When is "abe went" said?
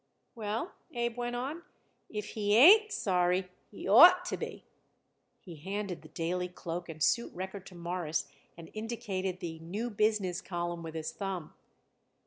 0.95-1.35